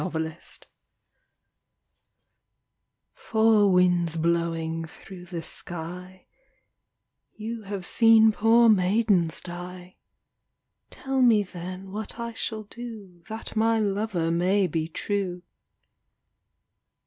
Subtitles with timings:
[0.01, 0.59] Four Winds
[3.13, 6.25] "Four winds blowing through the sky,
[7.35, 9.97] You have seen poor maidens die,
[10.89, 15.43] Tell me then what I shall do That my lover may be true."